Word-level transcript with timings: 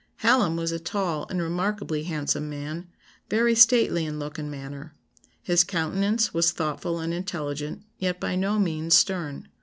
]"Hallam 0.25 0.55
was 0.55 0.71
a 0.71 0.79
tall 0.79 1.27
and 1.29 1.39
remarkably 1.39 2.05
handsome 2.05 2.49
man, 2.49 2.87
very 3.29 3.53
stately 3.53 4.03
in 4.03 4.17
look 4.17 4.39
and 4.39 4.49
manner. 4.49 4.95
His 5.43 5.63
countenance 5.63 6.33
was 6.33 6.51
thoughtful 6.51 6.97
and 6.97 7.13
intelligent, 7.13 7.83
yet 7.99 8.19
by 8.19 8.35
no 8.35 8.57
means 8.57 8.95
stern. 8.95 9.47